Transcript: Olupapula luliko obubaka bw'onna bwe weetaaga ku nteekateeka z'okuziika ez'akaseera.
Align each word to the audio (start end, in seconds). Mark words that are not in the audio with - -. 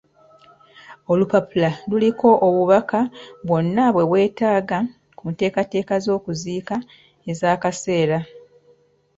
Olupapula 1.11 1.69
luliko 1.89 2.29
obubaka 2.47 2.99
bw'onna 3.45 3.85
bwe 3.93 4.03
weetaaga 4.11 4.77
ku 5.17 5.23
nteekateeka 5.31 5.95
z'okuziika 6.05 6.75
ez'akaseera. 7.31 8.19